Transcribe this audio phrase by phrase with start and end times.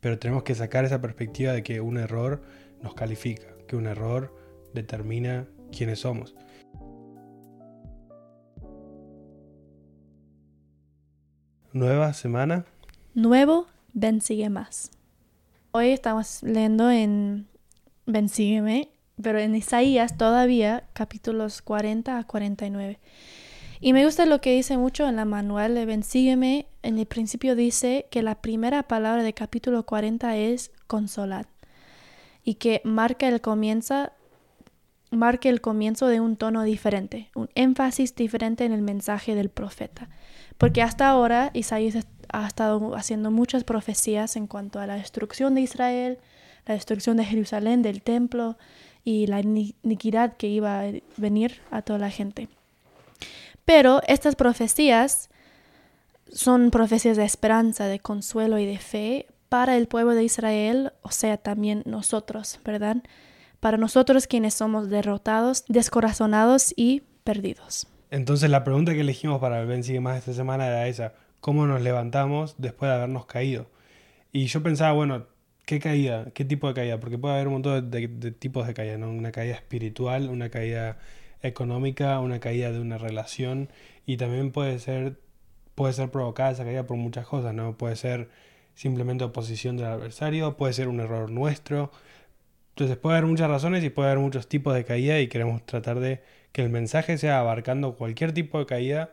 [0.00, 2.42] pero tenemos que sacar esa perspectiva de que un error
[2.82, 4.34] nos califica, que un error
[4.74, 6.34] determina quiénes somos.
[11.72, 12.64] Nueva semana.
[13.14, 14.90] Nuevo, ven sigue más.
[15.72, 17.46] Hoy estamos leyendo en
[18.06, 18.88] Ven sígueme,
[19.22, 22.98] pero en Isaías todavía capítulos 40 a 49.
[23.80, 26.66] Y me gusta lo que dice mucho en la manual de Ven sígueme.
[26.82, 31.46] En el principio dice que la primera palabra de capítulo 40 es consolar
[32.42, 34.10] y que marca el comienzo
[35.10, 40.10] marque el comienzo de un tono diferente, un énfasis diferente en el mensaje del profeta.
[40.58, 45.62] Porque hasta ahora Isaías ha estado haciendo muchas profecías en cuanto a la destrucción de
[45.62, 46.18] Israel,
[46.66, 48.58] la destrucción de Jerusalén, del templo
[49.02, 52.48] y la iniquidad que iba a venir a toda la gente.
[53.68, 55.30] Pero estas profecías
[56.32, 61.12] son profecías de esperanza, de consuelo y de fe para el pueblo de Israel, o
[61.12, 62.96] sea, también nosotros, ¿verdad?
[63.60, 67.86] para nosotros quienes somos derrotados, descorazonados y perdidos.
[68.10, 71.66] Entonces la pregunta que elegimos para el Ben Sigue Más esta semana era esa, ¿cómo
[71.66, 73.66] nos levantamos después de habernos caído?
[74.32, 75.26] Y yo pensaba, bueno,
[75.66, 76.30] ¿qué caída?
[76.32, 77.00] ¿Qué tipo de caída?
[77.00, 79.10] Porque puede haber un montón de, tipos de caída, ¿no?
[79.10, 80.98] Una caída espiritual, una caída
[81.42, 83.68] económica, una caída de una relación
[84.06, 85.20] y también puede ser,
[85.74, 87.76] puede ser provocada esa caída por muchas cosas, ¿no?
[87.76, 88.28] Puede ser
[88.74, 91.90] simplemente oposición del adversario, puede ser un error nuestro,
[92.70, 95.98] entonces puede haber muchas razones y puede haber muchos tipos de caída y queremos tratar
[95.98, 96.22] de
[96.52, 99.10] que el mensaje sea abarcando cualquier tipo de caída,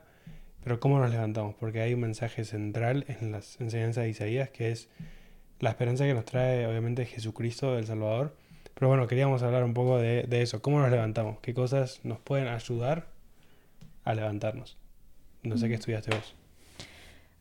[0.64, 4.72] pero cómo nos levantamos, porque hay un mensaje central en las enseñanzas de Isaías que
[4.72, 4.90] es
[5.60, 8.36] la esperanza que nos trae obviamente Jesucristo el Salvador.
[8.76, 12.50] Pero bueno, queríamos hablar un poco de, eso, cómo nos levantamos, qué cosas nos pueden
[12.50, 13.08] ayudar
[14.04, 14.78] a levantarnos.
[15.44, 15.80] No sé qué mm.
[15.80, 16.36] estudiaste vos.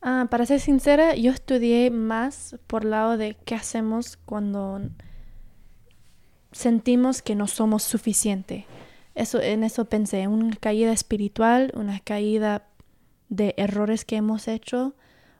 [0.00, 4.80] Ah, para ser sincera, yo estudié más por lado de qué hacemos cuando
[6.52, 8.66] sentimos que no somos suficiente.
[9.14, 12.66] Eso, en eso pensé, una caída espiritual, una caída
[13.28, 14.94] de errores que hemos hecho,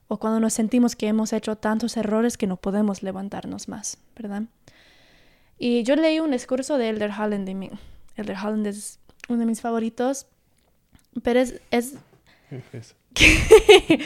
[0.09, 4.45] o cuando nos sentimos que hemos hecho tantos errores que no podemos levantarnos más, ¿verdad?
[5.59, 7.47] Y yo leí un discurso de Elder Holland.
[7.47, 7.71] De
[8.17, 8.99] Elder Holland es
[9.29, 10.27] uno de mis favoritos,
[11.23, 11.61] pero es...
[11.71, 11.95] es,
[13.15, 14.03] es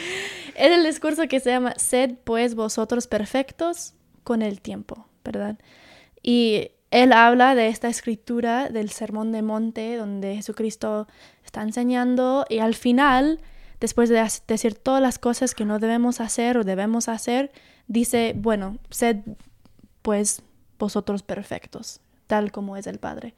[0.55, 3.93] el discurso que se llama Sed pues vosotros perfectos
[4.23, 5.57] con el tiempo, ¿verdad?
[6.21, 11.07] Y él habla de esta escritura del Sermón de Monte, donde Jesucristo
[11.45, 13.39] está enseñando y al final,
[13.79, 17.51] después de decir todas las cosas que no debemos hacer o debemos hacer,
[17.87, 19.17] dice, bueno, sed
[20.01, 20.41] pues
[20.79, 23.35] vosotros perfectos, tal como es el Padre.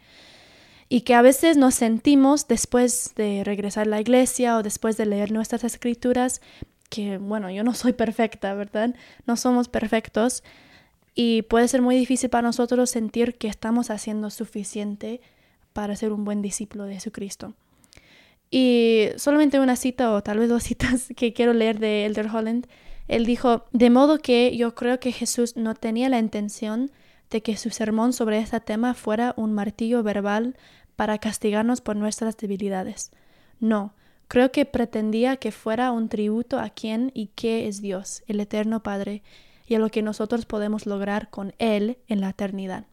[0.88, 5.06] Y que a veces nos sentimos después de regresar a la iglesia o después de
[5.06, 6.41] leer nuestras escrituras,
[6.90, 8.96] que bueno, yo no soy perfecta, ¿verdad?
[9.25, 10.44] No somos perfectos,
[11.13, 15.22] y puede ser muy difícil para nosotros sentir que estamos haciendo suficiente
[15.74, 17.53] para ser un buen discípulo de Jesucristo.
[18.50, 22.68] Y solamente una cita o tal vez dos citas que quiero leer de Elder Holland.
[23.07, 26.91] Él dijo, de modo que yo creo que Jesús no tenía la intención
[27.31, 30.56] de que su sermón sobre este tema fuera un martillo verbal
[30.96, 33.12] para castigarnos por nuestras debilidades.
[33.59, 33.94] No,
[34.28, 38.84] creo que pretendía que fuera un tributo a quien y qué es Dios, el Eterno
[38.84, 39.24] Padre,
[39.66, 42.86] y a lo que nosotros podemos lograr con Él en la eternidad.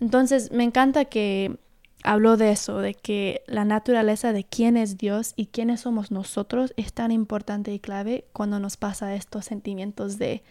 [0.00, 1.56] Entonces, me encanta que
[2.02, 6.74] habló de eso, de que la naturaleza de quién es Dios y quiénes somos nosotros
[6.76, 10.42] es tan importante y clave cuando nos pasa estos sentimientos de,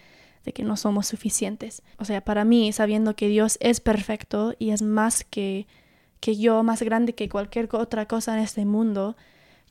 [0.46, 1.84] de que no somos suficientes.
[1.98, 5.68] O sea, para mí, sabiendo que Dios es perfecto y es más que,
[6.20, 9.16] que yo, más grande que cualquier otra cosa en este mundo,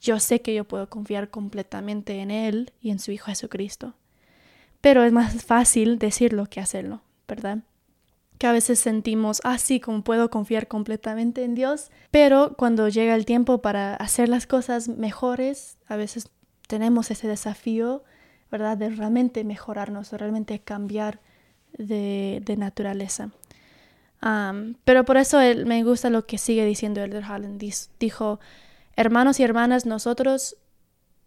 [0.01, 3.95] yo sé que yo puedo confiar completamente en Él y en su Hijo Jesucristo
[4.81, 7.59] pero es más fácil decirlo que hacerlo, ¿verdad?
[8.39, 13.27] Que a veces sentimos, ah, como puedo confiar completamente en Dios, pero cuando llega el
[13.27, 16.31] tiempo para hacer las cosas mejores, a veces
[16.67, 18.03] tenemos ese desafío,
[18.51, 18.77] ¿verdad?
[18.77, 21.21] De realmente mejorarnos, de realmente cambiar
[21.77, 23.31] de, naturaleza.
[24.85, 27.63] pero por eso me gusta lo que sigue diciendo Elder Holland.
[27.99, 28.41] Dijo,
[28.97, 30.57] hermanos y hermanas, nosotros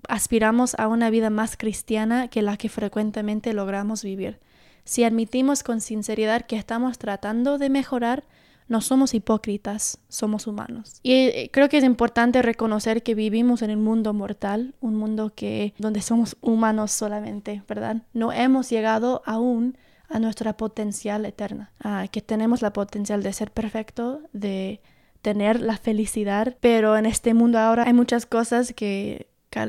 [0.08, 4.40] aspiramos a una vida más cristiana que la que frecuentemente logramos vivir.
[4.86, 8.26] Si admitimos con sinceridad que estamos tratando de mejorar,
[8.68, 11.00] no somos hipócritas, somos humanos.
[11.04, 15.34] Y eh, creo que es importante reconocer que vivimos en un mundo mortal, un mundo
[15.36, 18.04] que donde somos humanos solamente, ¿verdad?
[18.14, 19.78] No hemos llegado aún
[20.10, 21.72] a nuestra potencial eterna,
[22.12, 24.80] que tenemos la potencial de ser perfecto, de
[25.24, 29.28] tener la felicidad, pero en este mundo ahora hay muchas cosas que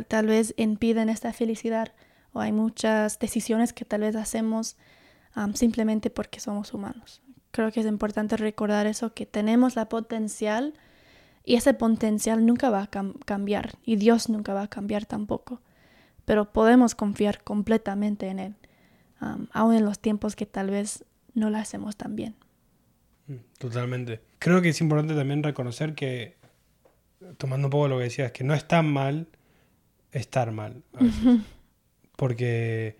[0.09, 1.93] tal vez impiden esta felicidad
[2.33, 4.77] o hay muchas decisiones que tal vez hacemos
[5.55, 7.23] simplemente porque somos humanos.
[7.55, 10.75] Creo que es importante recordar eso, que tenemos la potencial
[11.45, 12.91] y ese potencial nunca va a
[13.25, 15.61] cambiar y Dios nunca va a cambiar tampoco.
[16.25, 18.55] Pero podemos confiar completamente en Él,
[19.21, 21.05] um, aun en los tiempos que tal vez
[21.35, 22.35] no lo hacemos tan bien.
[23.29, 24.21] Mm, totalmente.
[24.41, 26.35] Creo que es importante también reconocer que,
[27.39, 29.29] tomando un poco lo que decías, que no es tan mal
[30.11, 30.83] estar mal.
[32.17, 32.97] Porque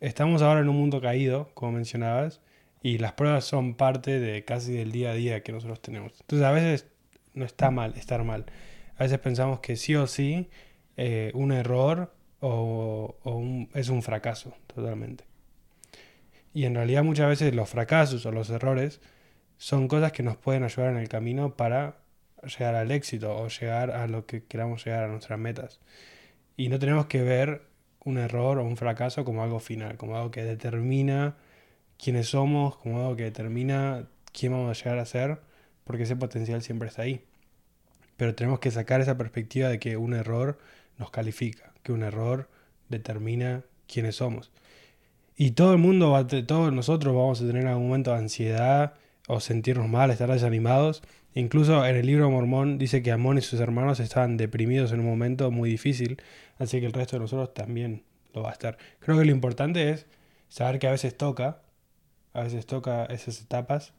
[0.00, 2.42] estamos ahora en un mundo caído, como mencionabas,
[2.82, 6.12] y las pruebas son parte de casi del día a día que nosotros tenemos.
[6.20, 6.86] Entonces a veces
[7.34, 8.46] no está mal estar mal.
[8.96, 10.48] A veces pensamos que sí o sí
[10.96, 15.24] eh, un error o, es un fracaso totalmente.
[16.52, 19.00] Y en realidad muchas veces los fracasos o los errores
[19.56, 21.98] son cosas que nos pueden ayudar en el camino para
[22.42, 25.80] llegar al éxito o llegar a lo que queramos llegar a nuestras metas.
[26.56, 27.62] Y no tenemos que ver
[28.04, 31.36] un error o un fracaso como algo final, como algo que determina
[32.02, 35.40] quiénes somos, como algo que determina quién vamos a llegar a ser,
[35.84, 37.24] porque ese potencial siempre está ahí.
[38.16, 40.58] Pero tenemos que sacar esa perspectiva de que un error
[40.98, 42.48] nos califica, que un error
[42.88, 44.50] determina quiénes somos.
[45.36, 48.94] Y todo el mundo, todos nosotros vamos a tener algún momento de ansiedad
[49.26, 51.02] o sentirnos mal, estar desanimados.
[51.34, 55.06] Incluso en el libro Mormón dice que Amón y sus hermanos estaban deprimidos en un
[55.06, 56.20] momento muy difícil,
[56.58, 58.02] así que el resto de nosotros también
[58.34, 58.76] lo va a estar.
[58.98, 60.06] Creo que lo importante es
[60.48, 61.62] saber que a veces toca,
[62.32, 63.92] a veces toca esas etapas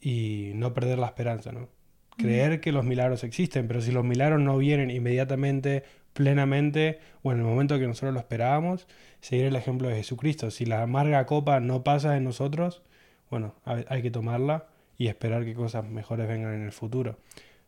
[0.00, 1.68] y no perder la esperanza, ¿no?
[2.16, 5.84] Creer que los milagros existen, pero si los milagros no vienen inmediatamente,
[6.14, 8.88] plenamente o en el momento que nosotros lo esperábamos,
[9.20, 10.50] seguir el ejemplo de Jesucristo.
[10.50, 12.82] Si la amarga copa no pasa en nosotros,
[13.30, 17.18] bueno, hay que tomarla y esperar que cosas mejores vengan en el futuro.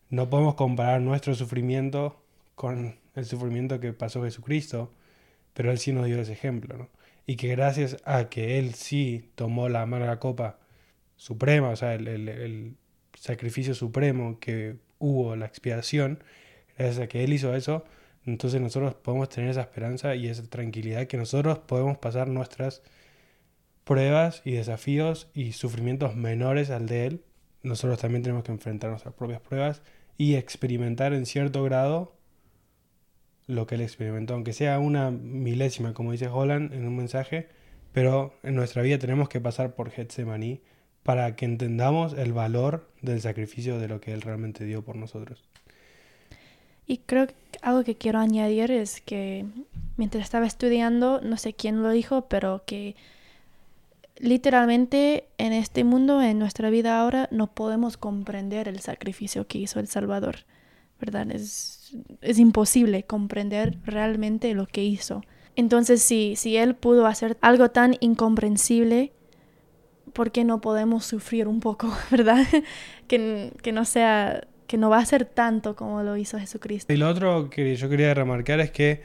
[0.08, 2.22] No podemos comparar nuestro sufrimiento
[2.54, 4.92] con el sufrimiento que pasó Jesucristo,
[5.52, 6.88] pero Él sí nos dio ese ejemplo, ¿no?
[7.28, 10.58] Y que gracias a que Él sí tomó la amarga copa
[11.16, 12.74] suprema, o sea, el, el
[13.12, 16.24] sacrificio supremo que hubo, la expiación,
[16.78, 17.84] gracias a que Él hizo eso,
[18.24, 22.82] entonces nosotros podemos tener esa esperanza y esa tranquilidad que nosotros podemos pasar nuestras
[23.84, 27.24] pruebas y desafíos y sufrimientos menores al de Él.
[27.62, 29.82] Nosotros también tenemos que enfrentar nuestras propias pruebas
[30.16, 32.17] y experimentar en cierto grado
[33.48, 37.48] lo que Él experimentó, aunque sea una milésima, como dice Holland en un mensaje,
[37.92, 40.60] pero en nuestra vida tenemos que pasar por Getsemaní
[41.02, 45.42] para que entendamos el valor del sacrificio de lo que Él realmente dio por nosotros.
[46.86, 49.46] Y creo que algo que quiero añadir es que
[49.96, 52.96] mientras estaba estudiando, no sé quién lo dijo, pero que
[54.18, 59.80] literalmente en este mundo, en nuestra vida ahora, no podemos comprender el sacrificio que hizo
[59.80, 60.44] el Salvador,
[61.00, 61.30] ¿verdad?
[61.30, 65.22] Es, es imposible comprender realmente lo que hizo.
[65.56, 69.12] Entonces, si, si Él pudo hacer algo tan incomprensible,
[70.12, 72.46] ¿por qué no podemos sufrir un poco, ¿verdad?
[73.06, 76.92] que, que no sea que no va a ser tanto como lo hizo Jesucristo.
[76.92, 79.00] Y lo otro que yo quería remarcar es que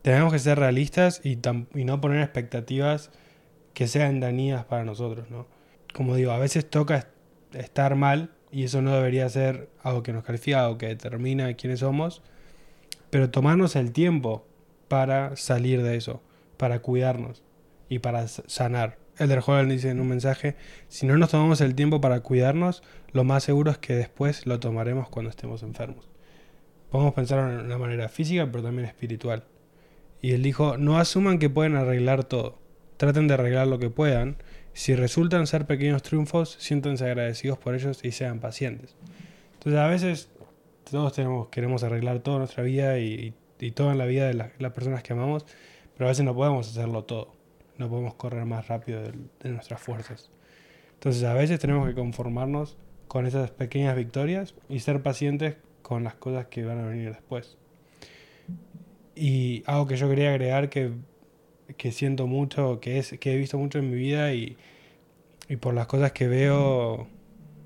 [0.00, 1.38] tenemos que ser realistas y,
[1.74, 3.10] y no poner expectativas
[3.74, 5.46] que sean dañinas para nosotros, ¿no?
[5.92, 7.08] Como digo, a veces toca
[7.52, 11.80] estar mal y eso no debería ser algo que nos califica o que determina quiénes
[11.80, 12.22] somos,
[13.10, 14.46] pero tomarnos el tiempo
[14.88, 16.22] para salir de eso,
[16.58, 17.42] para cuidarnos
[17.88, 18.98] y para sanar.
[19.18, 20.56] Elder Holland dice en un mensaje,
[20.88, 24.60] si no nos tomamos el tiempo para cuidarnos, lo más seguro es que después lo
[24.60, 26.08] tomaremos cuando estemos enfermos.
[26.90, 29.44] Podemos pensar de una manera física, pero también espiritual.
[30.20, 32.58] Y él dijo, no asuman que pueden arreglar todo.
[32.98, 34.36] Traten de arreglar lo que puedan.
[34.72, 38.94] Si resultan ser pequeños triunfos, siéntanse agradecidos por ellos y sean pacientes.
[39.54, 40.30] Entonces a veces
[40.90, 43.34] todos tenemos, queremos arreglar toda nuestra vida y,
[43.74, 45.46] todo en la vida de las personas que amamos,
[45.94, 47.42] pero a veces no podemos hacerlo todo
[47.78, 50.30] no podemos correr más rápido de, nuestras fuerzas.
[50.94, 52.76] Entonces a veces tenemos que conformarnos
[53.08, 57.58] con esas pequeñas victorias y ser pacientes con las cosas que van a venir después.
[59.14, 60.92] Y algo que yo quería agregar que,
[61.76, 64.56] que siento mucho, que, es, que he visto mucho en mi vida y,
[65.48, 67.08] y por las cosas que veo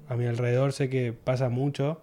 [0.09, 2.01] a mi alrededor sé que pasa mucho,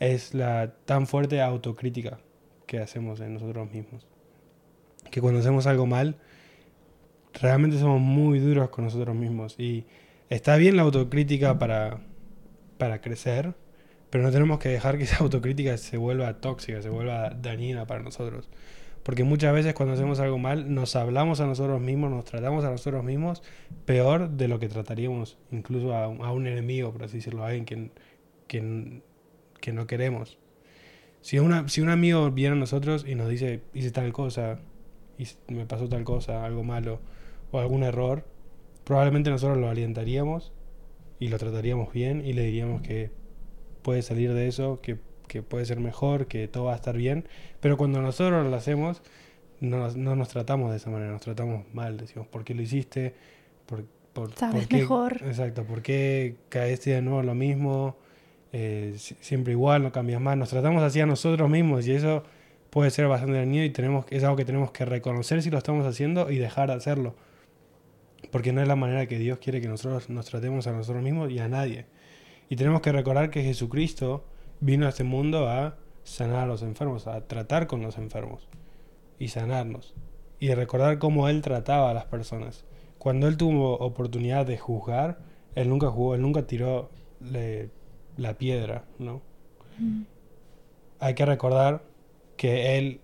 [0.00, 2.18] es la tan fuerte autocrítica
[2.66, 4.06] que hacemos en nosotros mismos.
[5.10, 6.16] Que cuando hacemos algo mal,
[7.34, 9.58] realmente somos muy duros con nosotros mismos.
[9.58, 9.86] Y
[10.30, 12.00] está bien la autocrítica para,
[12.78, 13.54] para crecer,
[14.10, 18.02] pero no tenemos que dejar que esa autocrítica se vuelva tóxica, se vuelva dañina para
[18.02, 18.48] nosotros.
[19.04, 22.70] Porque muchas veces cuando hacemos algo mal nos hablamos a nosotros mismos, nos tratamos a
[22.70, 23.42] nosotros mismos
[23.84, 27.90] peor de lo que trataríamos incluso a, un enemigo, por así decirlo, a alguien que,
[28.48, 29.02] que,
[29.60, 30.38] que no queremos.
[31.20, 34.58] Si, una, si un amigo viene a nosotros y nos dice, hice tal cosa,
[35.18, 37.00] y me pasó tal cosa, algo malo,
[37.50, 38.24] o algún error,
[38.84, 40.52] probablemente nosotros lo alientaríamos
[41.18, 43.10] y lo trataríamos bien y le diríamos que
[43.82, 47.26] puede salir de eso, que, que puede ser mejor, que todo va a estar bien.
[47.60, 49.02] Pero cuando nosotros lo hacemos,
[49.60, 51.96] no, nos- no nos tratamos de esa manera, nos tratamos mal.
[51.96, 53.14] Decimos, ¿por qué lo hiciste?
[53.66, 55.12] ¿Por, por, Sabes por qué- mejor.
[55.24, 57.96] Exacto, ¿por qué caíste de nuevo lo mismo?
[58.52, 60.36] Eh, si- siempre igual, no cambias más.
[60.36, 62.22] Nos tratamos así a nosotros mismos y eso
[62.70, 65.86] puede ser bastante dañino y tenemos, es algo que tenemos que reconocer si lo estamos
[65.86, 67.14] haciendo y dejar de hacerlo.
[68.30, 71.30] Porque no es la manera que Dios quiere que nosotros nos tratemos a nosotros mismos
[71.30, 71.86] y a nadie.
[72.48, 74.24] Y tenemos que recordar que Jesucristo
[74.60, 78.48] vino a este mundo a sanar a los enfermos, a tratar con los enfermos
[79.18, 79.94] y sanarnos.
[80.40, 82.64] Y recordar cómo Él trataba a las personas.
[82.98, 85.18] Cuando Él tuvo oportunidad de juzgar,
[85.54, 87.70] Él nunca jugó, Él nunca tiró le-
[88.16, 89.22] la piedra, ¿no?
[91.00, 91.82] Hay que recordar
[92.36, 93.00] que Él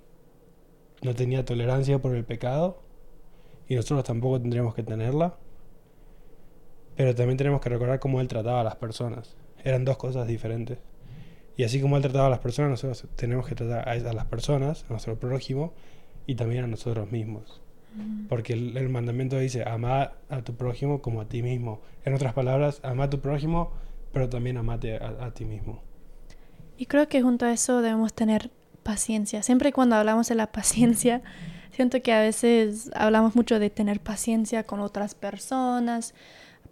[1.03, 2.83] no tenía tolerancia por el pecado
[3.69, 5.37] y nosotros tampoco tendríamos que tenerla.
[6.97, 9.37] Pero también tenemos que recordar cómo Él trataba a las personas.
[9.65, 10.79] Eran dos cosas diferentes.
[11.61, 14.25] Y así como Él trataba a las personas, nosotros tenemos que tratar a a las
[14.25, 15.75] personas, a nuestro prójimo
[16.27, 17.61] y también a nosotros mismos.
[18.31, 21.83] Porque el, el mandamiento dice, ama a tu prójimo como a ti mismo.
[22.07, 23.73] En otras palabras, ama a tu prójimo,
[24.11, 25.83] pero también amate a, a ti mismo.
[26.79, 28.51] Y creo que junto a eso debemos tener
[28.83, 29.43] paciencia.
[29.43, 31.21] Siempre cuando hablamos de la paciencia,
[31.73, 36.15] siento que a veces hablamos mucho de tener paciencia con otras personas,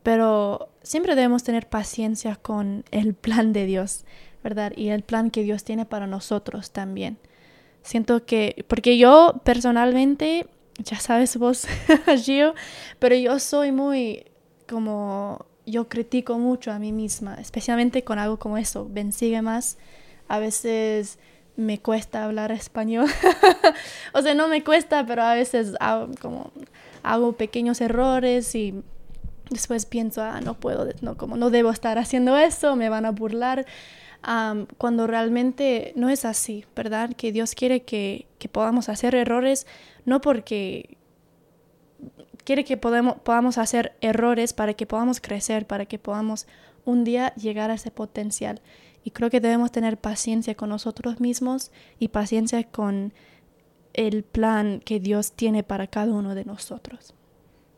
[0.02, 4.06] pero siempre debemos tener paciencia con el plan de Dios,
[4.42, 4.72] ¿verdad?
[4.76, 7.18] Y el plan que Dios tiene para nosotros también.
[7.82, 10.46] Siento que, porque yo personalmente,
[10.78, 11.66] ya sabes vos,
[12.24, 12.54] Gio,
[12.98, 14.24] pero yo soy muy
[14.68, 19.78] como, yo critico mucho a mí misma, especialmente con algo como eso, ven, sigue más.
[20.28, 21.18] A veces
[21.56, 23.06] me cuesta hablar español.
[24.12, 26.52] o sea, no me cuesta, pero a veces hago, como,
[27.02, 28.82] hago pequeños errores y
[29.50, 33.10] después pienso, ah, no puedo, no, como no debo estar haciendo eso, me van a
[33.10, 33.66] burlar.
[34.22, 37.12] Am, cuando realmente no es así, ¿verdad?
[37.14, 39.66] Que Dios quiere que, que podamos hacer errores,
[40.04, 40.96] no porque
[42.44, 46.46] quiere que podemos, podamos hacer errores para que podamos crecer, para que podamos
[46.84, 48.60] un día llegar a ese potencial.
[49.04, 53.12] Y creo que debemos tener paciencia con nosotros mismos y paciencia con
[53.92, 57.14] el plan que Dios tiene para cada uno de nosotros.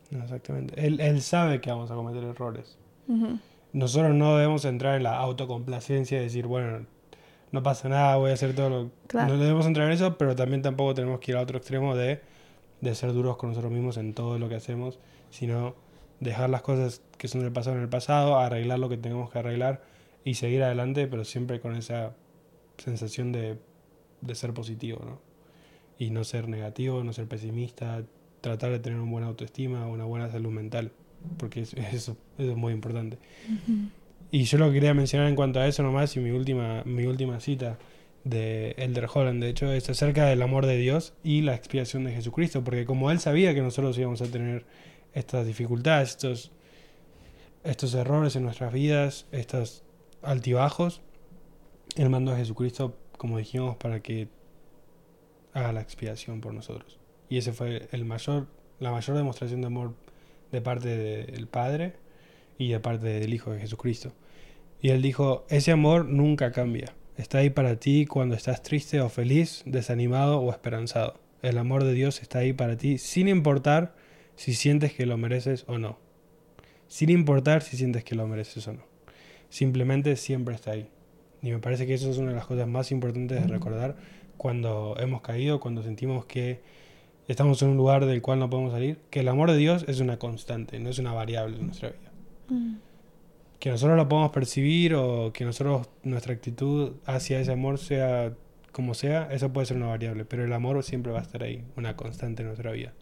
[0.09, 0.73] No, exactamente.
[0.85, 2.77] Él, él sabe que vamos a cometer errores.
[3.07, 3.39] Ujú.
[3.73, 6.85] Nosotros no debemos entrar en la autocomplacencia y decir, bueno,
[7.51, 8.91] no pasa nada, voy a hacer todo lo...
[9.07, 9.33] Claro.
[9.33, 12.21] No debemos entrar en eso, pero también tampoco tenemos que ir a otro extremo de,
[12.81, 14.99] de ser duros con nosotros mismos en todo lo que hacemos,
[15.29, 15.75] sino
[16.19, 19.39] dejar las cosas que son del pasado en el pasado, arreglar lo que tenemos que
[19.39, 19.81] arreglar
[20.23, 22.13] y seguir adelante, pero siempre con esa
[22.77, 23.57] sensación de,
[24.21, 25.19] de ser positivo, ¿no?
[25.97, 28.03] Y no ser negativo, no ser pesimista,
[28.41, 30.91] tratar de tener una buena autoestima, una buena salud mental,
[31.37, 33.17] porque es- eso, eso es muy importante.
[34.31, 37.05] Y yo lo que quería mencionar en cuanto a eso nomás, y mi última, mi
[37.05, 37.77] última cita
[38.23, 42.11] de Elder Holland, de hecho, es acerca del amor de Dios y la expiación de
[42.13, 44.65] Jesucristo, porque como él sabía que nosotros íbamos a tener
[45.13, 46.51] estas dificultades, estos,
[47.63, 49.83] estos errores en nuestras vidas, estos
[50.21, 51.01] altibajos,
[51.97, 54.29] él mandó a Jesucristo, como dijimos, para que
[55.53, 56.99] haga la expiación por nosotros.
[57.29, 58.47] Y ese fue el mayor,
[58.79, 59.93] la mayor demostración de amor
[60.51, 61.93] de parte del Padre
[62.57, 64.13] y de parte del Hijo de Jesucristo.
[64.81, 66.93] Y él dijo, ese amor nunca cambia.
[67.17, 71.19] Está ahí para ti cuando estás triste o feliz, desanimado o esperanzado.
[71.41, 73.95] El amor de Dios está ahí para ti sin importar
[74.35, 75.99] si sientes que lo mereces o no.
[76.87, 78.83] Sin importar si sientes que lo mereces o no.
[79.49, 80.89] Simplemente siempre está ahí.
[81.41, 83.95] Y me parece que eso es una de las cosas más importantes de recordar
[84.37, 86.61] cuando hemos caído, cuando sentimos que
[87.27, 89.99] estamos en un lugar del cual no podemos salir, que el amor de Dios es
[89.99, 92.11] una constante, no es una variable en nuestra vida.
[92.49, 92.75] Mm.
[93.59, 98.33] Que nosotros lo podamos percibir o que nosotros nuestra actitud hacia ese amor sea
[98.71, 101.63] como sea, eso puede ser una variable, pero el amor siempre va a estar ahí,
[101.75, 102.93] una constante en nuestra vida.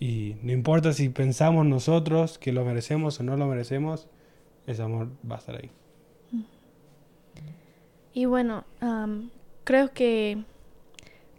[0.00, 4.08] Y no importa si pensamos nosotros que lo merecemos o no lo merecemos,
[4.66, 5.70] ese amor va a estar ahí.
[8.12, 8.64] Y bueno,
[9.64, 10.44] creo que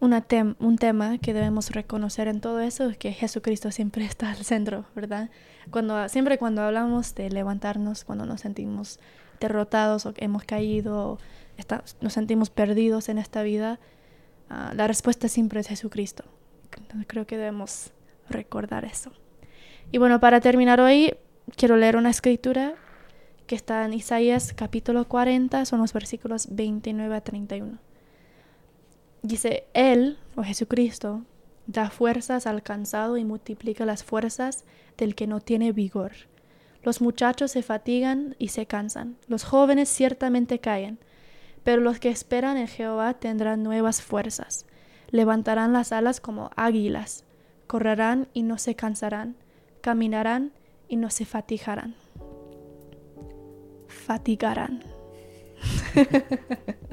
[0.05, 4.85] un tema que debemos reconocer en todo eso es que Jesucristo siempre está al centro,
[4.95, 5.29] ¿verdad?
[5.71, 8.99] Cuando, siempre cuando hablamos de levantarnos, cuando nos sentimos
[9.39, 11.19] derrotados o hemos caído, o
[12.01, 13.79] nos sentimos perdidos en esta vida,
[14.49, 16.23] ah, la respuesta siempre es Jesucristo.
[17.07, 17.91] Creo que debemos
[18.29, 19.11] recordar eso.
[19.91, 21.15] Y bueno, para terminar hoy,
[21.55, 22.75] quiero leer una escritura
[23.47, 27.77] que está en Isaías capítulo 40, son los versículos 29 a 31.
[29.25, 31.23] Dice, Él, o Jesucristo,
[31.67, 34.65] Da fuerzas al cansado y multiplica las fuerzas
[34.97, 36.11] del que no tiene vigor.
[36.83, 40.99] Los muchachos se fatigan y se cansan, los jóvenes ciertamente caen,
[41.63, 44.67] pero los que esperan en Jehová tendrán nuevas fuerzas,
[45.09, 47.23] levantarán las alas como águilas,
[47.65, 49.35] correrán y no se cansarán,
[49.81, 50.51] caminarán
[50.87, 51.95] y no se fatigarán.
[53.87, 54.83] Fatigarán.